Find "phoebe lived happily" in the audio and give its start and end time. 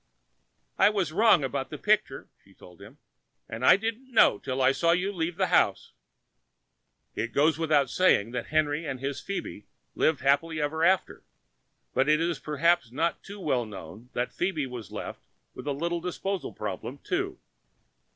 9.21-10.59